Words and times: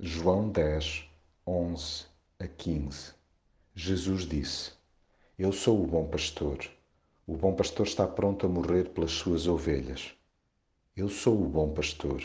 João 0.00 0.48
10, 0.48 1.10
11 1.44 2.04
a 2.38 2.46
15 2.46 3.14
Jesus 3.74 4.28
disse: 4.28 4.70
Eu 5.36 5.50
sou 5.50 5.82
o 5.82 5.88
bom 5.88 6.06
pastor. 6.06 6.58
O 7.26 7.36
bom 7.36 7.52
pastor 7.52 7.84
está 7.84 8.06
pronto 8.06 8.46
a 8.46 8.48
morrer 8.48 8.90
pelas 8.90 9.10
suas 9.10 9.48
ovelhas. 9.48 10.14
Eu 10.96 11.08
sou 11.08 11.42
o 11.42 11.48
bom 11.48 11.74
pastor. 11.74 12.22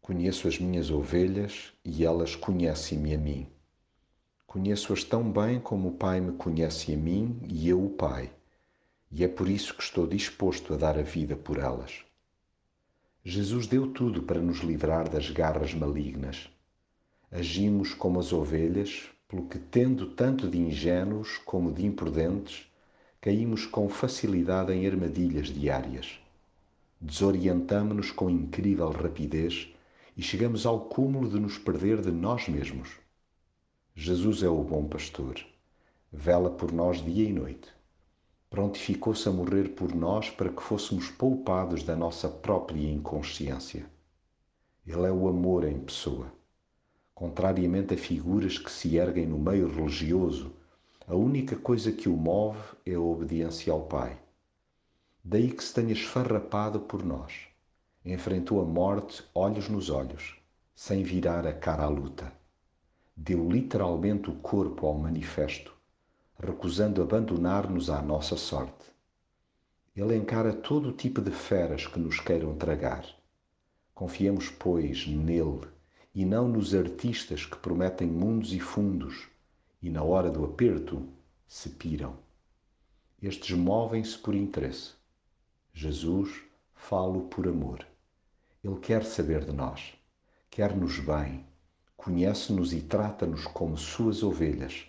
Conheço 0.00 0.46
as 0.46 0.60
minhas 0.60 0.92
ovelhas 0.92 1.72
e 1.84 2.04
elas 2.04 2.36
conhecem-me 2.36 3.16
a 3.16 3.18
mim. 3.18 3.48
Conheço-as 4.46 5.02
tão 5.02 5.28
bem 5.28 5.58
como 5.58 5.88
o 5.88 5.96
Pai 5.96 6.20
me 6.20 6.34
conhece 6.34 6.94
a 6.94 6.96
mim 6.96 7.40
e 7.48 7.68
eu 7.68 7.84
o 7.84 7.90
Pai. 7.90 8.30
E 9.10 9.24
é 9.24 9.28
por 9.28 9.48
isso 9.48 9.74
que 9.74 9.82
estou 9.82 10.06
disposto 10.06 10.72
a 10.72 10.76
dar 10.76 10.96
a 10.96 11.02
vida 11.02 11.34
por 11.34 11.58
elas. 11.58 12.04
Jesus 13.24 13.66
deu 13.66 13.92
tudo 13.92 14.22
para 14.22 14.40
nos 14.40 14.58
livrar 14.60 15.08
das 15.08 15.28
garras 15.30 15.74
malignas 15.74 16.48
Agimos 17.34 17.94
como 17.94 18.20
as 18.20 18.30
ovelhas, 18.30 19.08
pelo 19.26 19.46
que, 19.46 19.58
tendo 19.58 20.10
tanto 20.10 20.46
de 20.50 20.58
ingênuos 20.58 21.38
como 21.38 21.72
de 21.72 21.86
imprudentes, 21.86 22.70
caímos 23.22 23.64
com 23.64 23.88
facilidade 23.88 24.70
em 24.74 24.86
armadilhas 24.86 25.46
diárias. 25.46 26.20
Desorientamo-nos 27.00 28.10
com 28.10 28.28
incrível 28.28 28.90
rapidez 28.90 29.72
e 30.14 30.20
chegamos 30.20 30.66
ao 30.66 30.78
cúmulo 30.78 31.26
de 31.30 31.40
nos 31.40 31.56
perder 31.56 32.02
de 32.02 32.10
nós 32.10 32.48
mesmos. 32.48 32.90
Jesus 33.94 34.42
é 34.42 34.48
o 34.50 34.62
bom 34.62 34.86
pastor, 34.86 35.36
vela 36.12 36.50
por 36.50 36.70
nós 36.70 37.02
dia 37.02 37.26
e 37.26 37.32
noite. 37.32 37.70
Prontificou-se 38.50 39.26
a 39.26 39.32
morrer 39.32 39.70
por 39.70 39.94
nós 39.94 40.28
para 40.28 40.50
que 40.50 40.62
fôssemos 40.62 41.08
poupados 41.08 41.82
da 41.82 41.96
nossa 41.96 42.28
própria 42.28 42.86
inconsciência. 42.90 43.86
Ele 44.86 45.06
é 45.06 45.10
o 45.10 45.26
amor 45.28 45.64
em 45.64 45.80
pessoa 45.80 46.30
Contrariamente 47.22 47.94
a 47.94 47.96
figuras 47.96 48.58
que 48.58 48.68
se 48.68 48.96
erguem 48.96 49.26
no 49.26 49.38
meio 49.38 49.68
religioso, 49.72 50.52
a 51.06 51.14
única 51.14 51.54
coisa 51.54 51.92
que 51.92 52.08
o 52.08 52.16
move 52.16 52.58
é 52.84 52.94
a 52.94 53.00
obediência 53.00 53.72
ao 53.72 53.82
Pai. 53.82 54.18
Daí 55.22 55.52
que 55.52 55.62
se 55.62 55.72
tenha 55.72 55.92
esfarrapado 55.92 56.80
por 56.80 57.04
nós. 57.04 57.46
Enfrentou 58.04 58.60
a 58.60 58.64
morte 58.64 59.22
olhos 59.32 59.68
nos 59.68 59.88
olhos, 59.88 60.34
sem 60.74 61.04
virar 61.04 61.46
a 61.46 61.52
cara 61.52 61.84
à 61.84 61.88
luta. 61.88 62.32
Deu 63.16 63.48
literalmente 63.48 64.28
o 64.28 64.34
corpo 64.40 64.84
ao 64.84 64.94
manifesto, 64.94 65.72
recusando 66.36 67.00
abandonar-nos 67.00 67.88
à 67.88 68.02
nossa 68.02 68.36
sorte. 68.36 68.90
Ele 69.94 70.16
encara 70.16 70.52
todo 70.52 70.88
o 70.88 70.92
tipo 70.92 71.20
de 71.20 71.30
feras 71.30 71.86
que 71.86 72.00
nos 72.00 72.18
queiram 72.18 72.56
tragar. 72.56 73.06
Confiemos, 73.94 74.50
pois, 74.50 75.06
nele 75.06 75.60
e 76.14 76.24
não 76.24 76.46
nos 76.46 76.74
artistas 76.74 77.46
que 77.46 77.56
prometem 77.56 78.06
mundos 78.06 78.52
e 78.52 78.60
fundos 78.60 79.28
e 79.82 79.90
na 79.90 80.02
hora 80.02 80.30
do 80.30 80.44
aperto 80.44 81.08
se 81.46 81.70
piram. 81.70 82.16
Estes 83.20 83.56
movem-se 83.56 84.16
por 84.18 84.34
interesse. 84.34 84.92
Jesus 85.72 86.42
fala 86.74 87.20
por 87.22 87.48
amor. 87.48 87.86
Ele 88.62 88.78
quer 88.78 89.04
saber 89.04 89.44
de 89.44 89.52
nós, 89.52 89.94
quer-nos 90.50 90.98
bem, 91.00 91.44
conhece-nos 91.96 92.72
e 92.72 92.80
trata-nos 92.80 93.46
como 93.46 93.76
suas 93.76 94.22
ovelhas, 94.22 94.86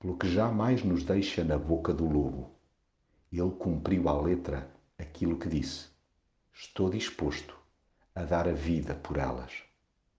pelo 0.00 0.16
que 0.16 0.28
jamais 0.28 0.82
nos 0.82 1.04
deixa 1.04 1.44
na 1.44 1.56
boca 1.56 1.92
do 1.94 2.08
lobo. 2.08 2.50
Ele 3.30 3.50
cumpriu 3.50 4.08
à 4.08 4.20
letra 4.20 4.70
aquilo 4.98 5.38
que 5.38 5.48
disse: 5.48 5.88
Estou 6.52 6.90
disposto 6.90 7.56
a 8.14 8.24
dar 8.24 8.48
a 8.48 8.52
vida 8.52 8.94
por 8.94 9.16
elas. 9.16 9.71